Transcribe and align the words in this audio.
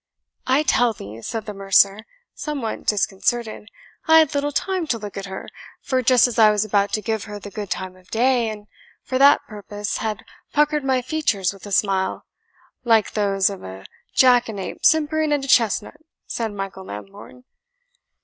"I 0.47 0.63
tell 0.63 0.93
thee," 0.93 1.21
said 1.21 1.45
the 1.45 1.53
mercer, 1.53 2.07
somewhat 2.33 2.87
disconcerted, 2.87 3.67
"I 4.07 4.17
had 4.17 4.33
little 4.33 4.51
time 4.51 4.87
to 4.87 4.97
look 4.97 5.15
at 5.15 5.27
her; 5.27 5.47
for 5.79 6.01
just 6.01 6.27
as 6.27 6.39
I 6.39 6.49
was 6.49 6.65
about 6.65 6.91
to 6.93 7.03
give 7.03 7.25
her 7.25 7.37
the 7.37 7.51
good 7.51 7.69
time 7.69 7.95
of 7.95 8.09
day, 8.09 8.49
and 8.49 8.65
for 9.03 9.19
that 9.19 9.41
purpose 9.47 9.97
had 9.99 10.25
puckered 10.53 10.83
my 10.83 11.03
features 11.03 11.53
with 11.53 11.67
a 11.67 11.71
smile" 11.71 12.25
"Like 12.83 13.11
those 13.13 13.47
of 13.51 13.61
a 13.63 13.85
jackanape 14.15 14.83
simpering 14.83 15.31
at 15.33 15.45
a 15.45 15.47
chestnut," 15.47 15.97
said 16.25 16.51
Michael 16.51 16.85
Lambourne. 16.85 17.43